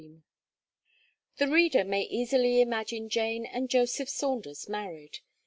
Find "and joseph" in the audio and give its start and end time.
3.45-4.09